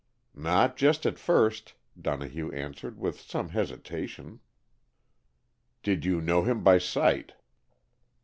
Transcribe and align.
"Not 0.33 0.77
just 0.77 1.05
at 1.05 1.19
first," 1.19 1.75
Donohue 2.01 2.49
answered 2.53 2.97
with 2.97 3.19
some 3.19 3.49
hesitation. 3.49 4.39
"Did 5.83 6.05
you 6.05 6.19
know 6.19 6.41
him 6.41 6.63
by 6.63 6.79
sight?" 6.79 7.33